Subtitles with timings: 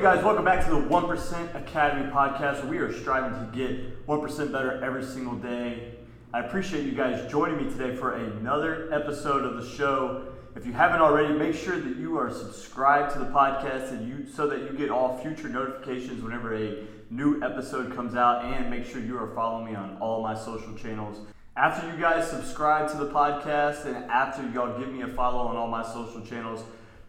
[0.00, 0.24] guys?
[0.24, 5.04] Welcome back to the 1% Academy podcast we are striving to get 1% better every
[5.04, 5.92] single day.
[6.32, 10.32] I appreciate you guys joining me today for another episode of the show.
[10.56, 14.26] If you haven't already, make sure that you are subscribed to the podcast and you
[14.32, 18.86] so that you get all future notifications whenever a new episode comes out and make
[18.86, 21.26] sure you are following me on all my social channels.
[21.58, 25.56] After you guys subscribe to the podcast and after y'all give me a follow on
[25.56, 26.64] all my social channels,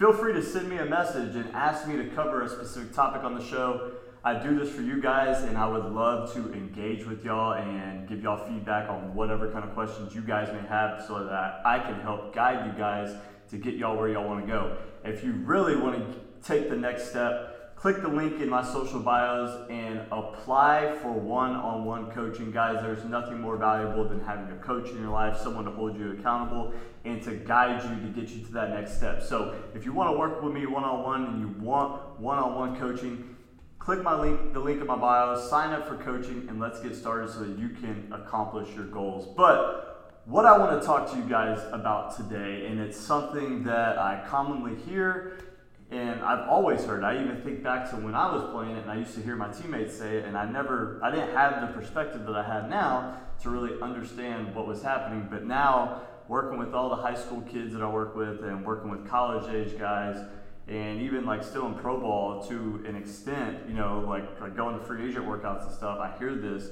[0.00, 3.22] Feel free to send me a message and ask me to cover a specific topic
[3.22, 3.90] on the show.
[4.24, 8.08] I do this for you guys, and I would love to engage with y'all and
[8.08, 11.80] give y'all feedback on whatever kind of questions you guys may have so that I
[11.80, 13.14] can help guide you guys
[13.50, 14.78] to get y'all where y'all want to go.
[15.04, 19.00] If you really want to take the next step, click the link in my social
[19.00, 22.50] bios and apply for one-on-one coaching.
[22.52, 25.96] Guys there's nothing more valuable than having a coach in your life someone to hold
[25.96, 26.74] you accountable
[27.06, 29.22] and to guide you to get you to that next step.
[29.22, 33.36] So if you want to work with me one-on-one and you want one-on-one coaching
[33.78, 36.94] click my link the link in my bio sign up for coaching and let's get
[36.94, 39.26] started so that you can accomplish your goals.
[39.34, 39.86] But
[40.26, 44.22] what i want to talk to you guys about today and it's something that i
[44.28, 45.49] commonly hear
[45.90, 47.02] and I've always heard.
[47.02, 49.34] I even think back to when I was playing it, and I used to hear
[49.34, 52.68] my teammates say it, and I never, I didn't have the perspective that I have
[52.68, 55.26] now to really understand what was happening.
[55.28, 58.88] But now, working with all the high school kids that I work with, and working
[58.90, 60.24] with college age guys,
[60.68, 64.78] and even like still in pro ball to an extent, you know, like, like going
[64.78, 66.68] to free agent workouts and stuff, I hear this.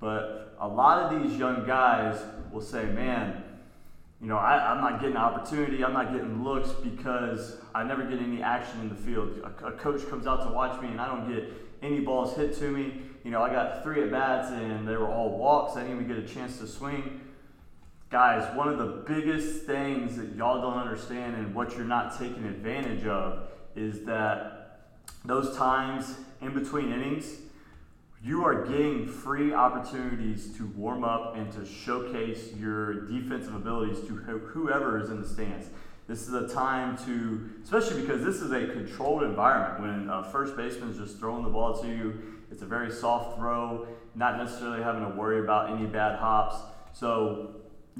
[0.00, 3.44] But a lot of these young guys will say, man,
[4.22, 8.20] you know, I, am not getting opportunity, I'm not getting looks because I never get
[8.20, 9.40] any action in the field.
[9.42, 11.52] A, a, coach comes out to watch me and I don't get
[11.82, 13.02] any balls hit to me.
[13.24, 15.76] You know, I got three at bats and they were all walks.
[15.76, 17.20] I didn't even get a chance to swing.
[18.10, 22.44] Guys, one of the biggest things that y'all don't understand and what you're not taking
[22.44, 24.82] advantage of is that
[25.24, 27.26] those times in between innings,
[28.24, 34.14] you are getting free opportunities to warm up and to showcase your defensive abilities to
[34.14, 35.66] whoever is in the stands.
[36.06, 39.80] This is a time to, especially because this is a controlled environment.
[39.80, 43.38] When a first baseman is just throwing the ball to you, it's a very soft
[43.38, 46.56] throw, not necessarily having to worry about any bad hops.
[46.92, 47.56] So,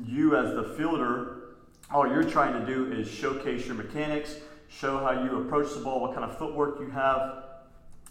[0.06, 1.56] you as the fielder,
[1.91, 4.37] all you're trying to do is showcase your mechanics,
[4.69, 7.44] show how you approach the ball, what kind of footwork you have,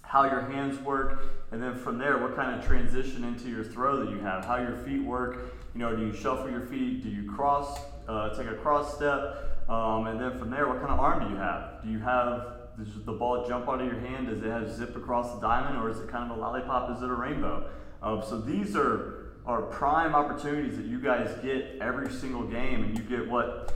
[0.01, 4.03] how your hands work, and then from there, what kind of transition into your throw
[4.03, 5.53] that you have, how your feet work.
[5.73, 7.03] You know, do you shuffle your feet?
[7.03, 9.67] Do you cross, uh, take a cross step?
[9.69, 11.81] Um, and then from there, what kind of arm do you have?
[11.83, 14.27] Do you have does the ball jump out of your hand?
[14.27, 16.95] Does it have zip across the diamond, or is it kind of a lollipop?
[16.95, 17.69] Is it a rainbow?
[18.01, 22.97] Um, so these are are prime opportunities that you guys get every single game, and
[22.97, 23.75] you get what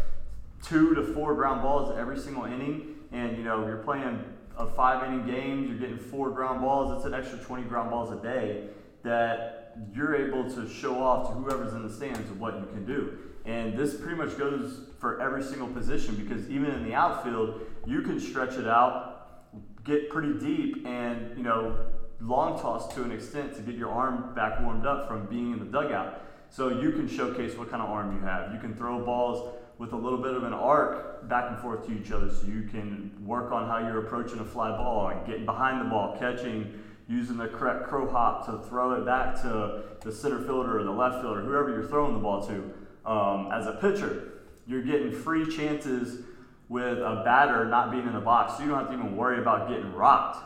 [0.63, 4.23] two to four ground balls every single inning, and you know you're playing
[4.57, 8.11] a five inning game, you're getting four ground balls, it's an extra 20 ground balls
[8.11, 8.67] a day
[9.03, 12.85] that you're able to show off to whoever's in the stands of what you can
[12.85, 13.17] do.
[13.45, 18.01] And this pretty much goes for every single position because even in the outfield, you
[18.01, 21.77] can stretch it out, get pretty deep, and you know,
[22.19, 25.59] long toss to an extent to get your arm back warmed up from being in
[25.59, 26.21] the dugout.
[26.49, 28.53] So you can showcase what kind of arm you have.
[28.53, 31.99] You can throw balls with a little bit of an arc back and forth to
[31.99, 35.45] each other so you can work on how you're approaching a fly ball and getting
[35.45, 40.11] behind the ball, catching, using the correct crow hop to throw it back to the
[40.11, 42.73] center fielder or the left fielder, whoever you're throwing the ball to.
[43.09, 46.23] Um, as a pitcher, you're getting free chances
[46.69, 49.39] with a batter not being in the box, so you don't have to even worry
[49.39, 50.43] about getting rocked.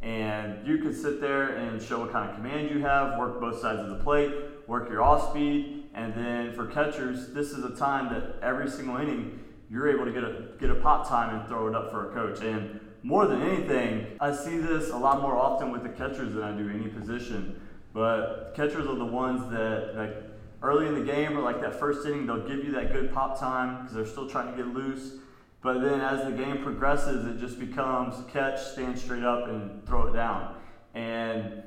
[0.00, 3.60] And you can sit there and show what kind of command you have, work both
[3.60, 4.32] sides of the plate,
[4.66, 8.96] work your off speed, and then for catchers, this is a time that every single
[8.96, 9.40] inning
[9.70, 12.14] you're able to get a get a pop time and throw it up for a
[12.14, 12.42] coach.
[12.42, 16.42] And more than anything, I see this a lot more often with the catchers than
[16.42, 17.60] I do any position.
[17.92, 20.16] But catchers are the ones that like
[20.62, 23.38] early in the game or like that first inning, they'll give you that good pop
[23.38, 25.14] time because they're still trying to get loose.
[25.62, 30.08] But then as the game progresses, it just becomes catch, stand straight up, and throw
[30.08, 30.56] it down.
[30.94, 31.62] And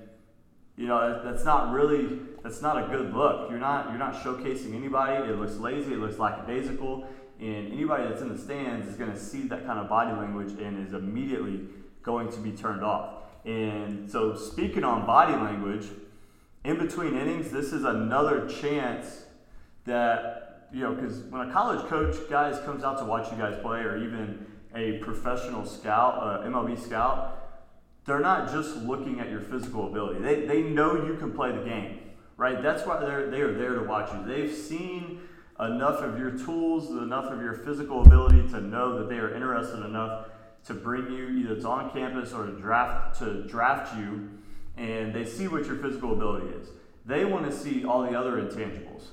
[0.78, 3.50] you know that's not really that's not a good look.
[3.50, 5.16] You're not you're not showcasing anybody.
[5.28, 5.94] It looks lazy.
[5.94, 7.08] It looks lackadaisical.
[7.40, 10.52] And anybody that's in the stands is going to see that kind of body language
[10.62, 11.62] and is immediately
[12.04, 13.24] going to be turned off.
[13.46, 15.88] And so, speaking on body language,
[16.64, 19.24] in between innings, this is another chance
[19.86, 23.60] that you know because when a college coach guys comes out to watch you guys
[23.64, 24.46] play, or even
[24.76, 27.64] a professional scout, uh, MLB scout,
[28.06, 30.20] they're not just looking at your physical ability.
[30.20, 32.02] They, they know you can play the game
[32.38, 32.62] right?
[32.62, 34.26] That's why they're they are there to watch you.
[34.26, 35.22] They've seen
[35.60, 39.86] enough of your tools, enough of your physical ability to know that they are interested
[39.86, 40.28] enough
[40.66, 44.30] to bring you either to on campus or to draft to draft you,
[44.78, 46.70] and they see what your physical ability is.
[47.06, 49.06] They want to see all the other intangibles.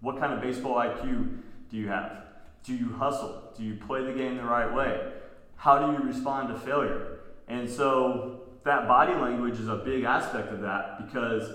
[0.00, 1.40] What kind of baseball IQ
[1.70, 2.24] do you have?
[2.64, 3.52] Do you hustle?
[3.56, 5.12] Do you play the game the right way?
[5.56, 7.18] How do you respond to failure?
[7.48, 11.50] And so that body language is a big aspect of that because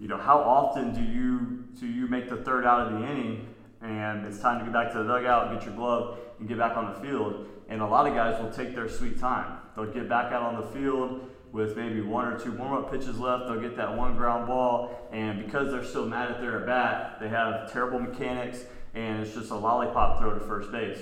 [0.00, 3.46] you know how often do you do you make the third out of the inning
[3.82, 6.76] and it's time to get back to the dugout, get your glove, and get back
[6.76, 7.46] on the field.
[7.68, 9.58] And a lot of guys will take their sweet time.
[9.74, 13.18] They'll get back out on the field with maybe one or two warm up pitches
[13.18, 13.46] left.
[13.46, 17.16] They'll get that one ground ball, and because they're still mad at their at bat,
[17.20, 18.64] they have terrible mechanics,
[18.94, 20.98] and it's just a lollipop throw to first base.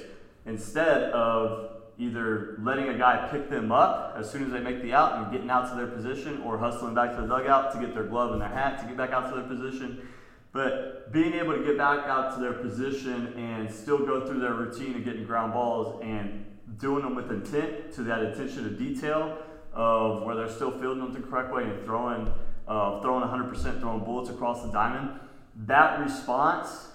[0.46, 4.92] Instead of either letting a guy pick them up as soon as they make the
[4.92, 7.92] out and getting out to their position, or hustling back to the dugout to get
[7.92, 10.08] their glove and their hat to get back out to their position.
[10.52, 14.54] But being able to get back out to their position and still go through their
[14.54, 16.46] routine of getting ground balls and
[16.78, 19.38] doing them with intent to that attention to detail
[19.72, 22.32] of where they're still fielding them the correct way and throwing,
[22.66, 25.18] uh, throwing 100%, throwing bullets across the diamond.
[25.66, 26.88] That response,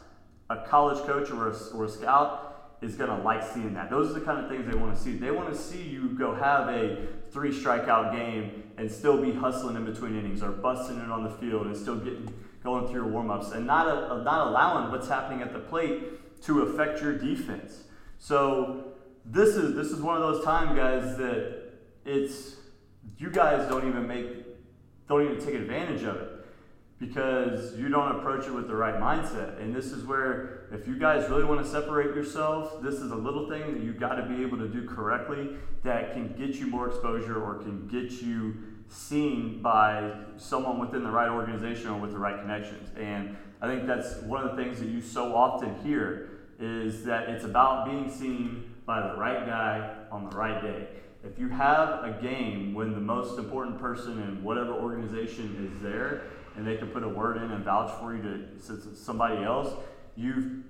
[0.49, 2.52] a college coach or a, or a scout
[2.83, 3.89] is going to like seeing that.
[3.89, 5.13] Those are the kind of things they want to see.
[5.13, 9.75] They want to see you go have a three strikeout game and still be hustling
[9.75, 12.33] in between innings or busting it on the field and still getting
[12.63, 16.61] going through your warm-ups and not, a, not allowing what's happening at the plate to
[16.61, 17.83] affect your defense.
[18.19, 18.93] So
[19.25, 21.71] this is this is one of those times, guys, that
[22.05, 22.55] it's
[23.17, 24.45] you guys don't even make
[25.07, 26.29] don't even take advantage of it
[26.99, 29.61] because you don't approach it with the right mindset.
[29.61, 33.15] And this is where, if you guys really want to separate yourselves, this is a
[33.15, 35.49] little thing that you got to be able to do correctly
[35.83, 38.55] that can get you more exposure or can get you
[38.89, 42.89] seen by someone within the right organization or with the right connections.
[42.97, 46.29] And I think that's one of the things that you so often hear
[46.59, 50.87] is that it's about being seen by the right guy on the right day.
[51.23, 56.23] If you have a game when the most important person in whatever organization is there
[56.57, 59.73] and they can put a word in and vouch for you to somebody else,
[60.15, 60.63] you've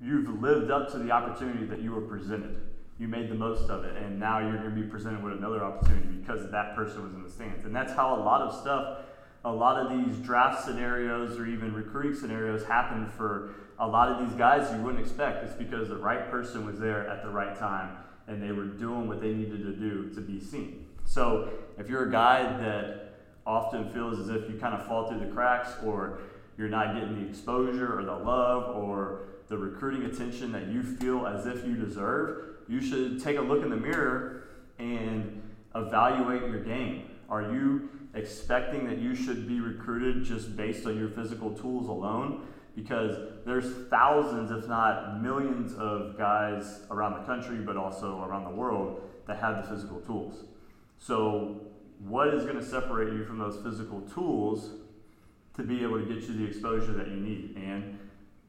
[0.00, 2.60] you've lived up to the opportunity that you were presented.
[2.98, 5.62] You made the most of it, and now you're going to be presented with another
[5.62, 7.64] opportunity because that person was in the stands.
[7.64, 8.98] And that's how a lot of stuff,
[9.44, 14.26] a lot of these draft scenarios or even recruiting scenarios happen for a lot of
[14.26, 15.44] these guys you wouldn't expect.
[15.44, 17.96] It's because the right person was there at the right time
[18.28, 20.86] and they were doing what they needed to do to be seen.
[21.04, 25.20] So if you're a guy that often feels as if you kind of fall through
[25.20, 26.20] the cracks or
[26.62, 31.26] you're not getting the exposure or the love or the recruiting attention that you feel
[31.26, 34.44] as if you deserve, you should take a look in the mirror
[34.78, 35.42] and
[35.74, 37.10] evaluate your game.
[37.28, 42.46] Are you expecting that you should be recruited just based on your physical tools alone?
[42.76, 48.50] Because there's thousands, if not millions, of guys around the country, but also around the
[48.50, 50.44] world, that have the physical tools.
[50.96, 51.60] So,
[51.98, 54.81] what is going to separate you from those physical tools
[55.56, 57.56] to be able to get you the exposure that you need?
[57.56, 57.98] And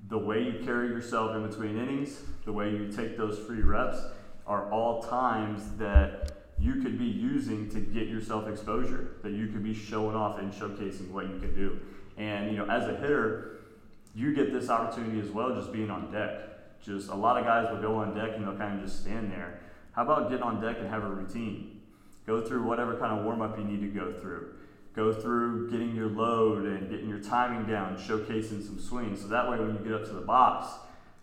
[0.09, 3.99] the way you carry yourself in between innings, the way you take those free reps,
[4.45, 9.63] are all times that you could be using to get yourself exposure, that you could
[9.63, 11.79] be showing off and showcasing what you can do.
[12.17, 13.57] And you know, as a hitter,
[14.15, 16.31] you get this opportunity as well, just being on deck.
[16.83, 19.31] Just a lot of guys will go on deck and they'll kind of just stand
[19.31, 19.59] there.
[19.93, 21.81] How about get on deck and have a routine?
[22.25, 24.53] Go through whatever kind of warm up you need to go through.
[24.93, 29.21] Go through getting your load and getting your timing down, showcasing some swings.
[29.21, 30.67] So that way, when you get up to the box,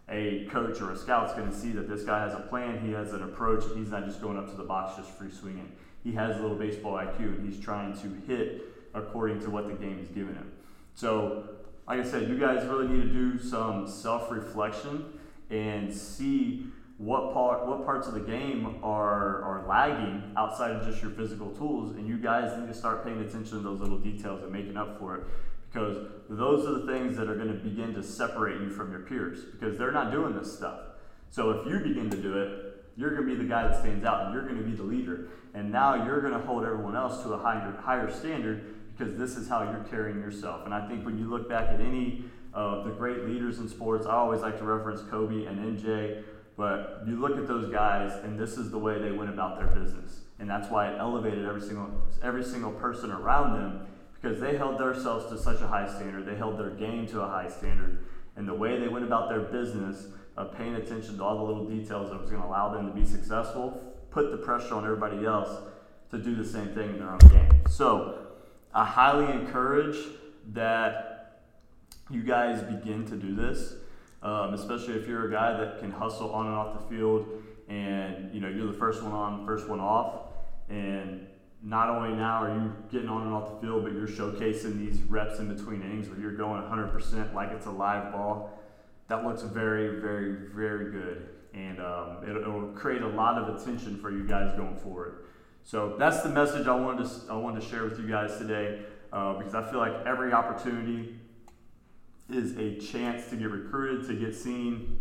[0.09, 2.91] a coach or a scout's going to see that this guy has a plan, he
[2.93, 5.71] has an approach, and he's not just going up to the box just free swinging.
[6.03, 9.75] He has a little baseball IQ, and he's trying to hit according to what the
[9.75, 10.51] game is giving him.
[10.95, 11.45] So,
[11.87, 15.05] like I said, you guys really need to do some self reflection
[15.49, 16.67] and see
[17.01, 21.51] what part what parts of the game are are lagging outside of just your physical
[21.53, 24.77] tools and you guys need to start paying attention to those little details and making
[24.77, 25.25] up for it
[25.73, 25.97] because
[26.29, 29.45] those are the things that are going to begin to separate you from your peers
[29.53, 30.81] because they're not doing this stuff.
[31.31, 34.05] So if you begin to do it you're going to be the guy that stands
[34.05, 35.29] out and you're going to be the leader.
[35.55, 39.37] And now you're going to hold everyone else to a higher higher standard because this
[39.37, 40.67] is how you're carrying yourself.
[40.67, 44.07] And i think when you look back at any of the great leaders in sports
[44.07, 46.25] i always like to reference kobe and mj
[46.61, 49.69] but you look at those guys, and this is the way they went about their
[49.69, 51.91] business, and that's why it elevated every single
[52.23, 56.27] every single person around them because they held themselves to such a high standard.
[56.27, 58.05] They held their game to a high standard,
[58.37, 61.65] and the way they went about their business of paying attention to all the little
[61.65, 65.25] details that was going to allow them to be successful, put the pressure on everybody
[65.25, 65.49] else
[66.11, 67.63] to do the same thing in their own game.
[67.71, 68.27] So,
[68.75, 69.97] I highly encourage
[70.49, 71.41] that
[72.11, 73.77] you guys begin to do this
[74.23, 77.27] um, especially if you're a guy that can hustle on and off the field
[77.69, 80.27] and you know you're the first one on, first one off,
[80.69, 81.27] and
[81.63, 85.03] not only now are you getting on and off the field, but you're showcasing these
[85.03, 88.59] reps in between innings where you're going 100% like it's a live ball.
[89.09, 93.99] That looks very, very, very good, and um, it, will create a lot of attention
[93.99, 95.27] for you guys going forward.
[95.63, 98.83] So that's the message I wanted to I wanted to share with you guys today,
[99.13, 101.17] uh, because I feel like every opportunity
[102.33, 104.99] is a chance to get recruited, to get seen,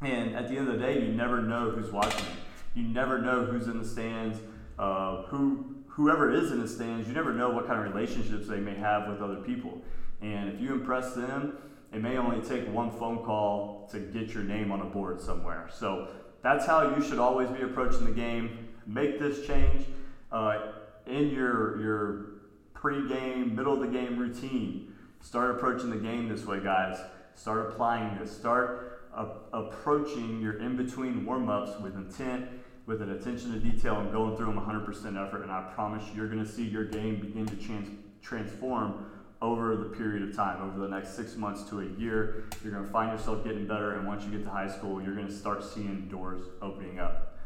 [0.00, 2.26] and at the end of the day, you never know who's watching.
[2.74, 4.38] You never know who's in the stands,
[4.78, 8.58] uh, who whoever is in the stands, you never know what kind of relationships they
[8.58, 9.80] may have with other people.
[10.22, 11.58] And if you impress them,
[11.92, 15.68] it may only take one phone call to get your name on a board somewhere.
[15.70, 16.08] So
[16.42, 18.68] that's how you should always be approaching the game.
[18.86, 19.84] Make this change
[20.30, 20.72] uh,
[21.06, 22.26] in your your
[22.74, 24.91] pre-game, middle of the game routine.
[25.22, 26.98] Start approaching the game this way, guys.
[27.36, 28.36] Start applying this.
[28.36, 32.48] Start uh, approaching your in-between warm-ups with intent
[32.86, 35.42] with an attention to detail and going through them 100% effort.
[35.42, 39.06] And I promise you're going to see your game begin to trans- transform
[39.40, 42.44] over the period of time, over the next six months to a year.
[42.62, 43.92] You're going to find yourself getting better.
[43.92, 47.38] And once you get to high school, you're going to start seeing doors opening up.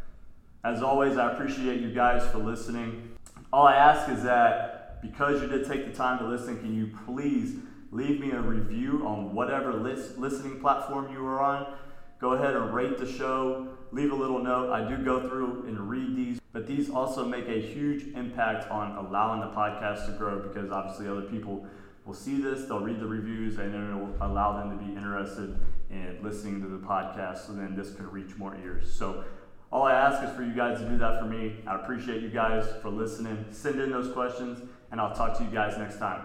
[0.65, 3.11] As always, I appreciate you guys for listening.
[3.53, 6.91] All I ask is that because you did take the time to listen, can you
[7.05, 7.57] please
[7.91, 11.75] leave me a review on whatever list, listening platform you are on?
[12.21, 14.71] Go ahead and rate the show, leave a little note.
[14.71, 18.97] I do go through and read these, but these also make a huge impact on
[18.97, 21.67] allowing the podcast to grow because obviously other people
[22.07, 24.93] will see this, they'll read the reviews, and then it will allow them to be
[24.93, 25.59] interested
[25.91, 28.91] in listening to the podcast, so then this could reach more ears.
[28.91, 29.25] So
[29.73, 31.57] all I ask is for you guys to do that for me.
[31.67, 33.45] I appreciate you guys for listening.
[33.51, 34.61] Send in those questions,
[34.91, 36.23] and I'll talk to you guys next time.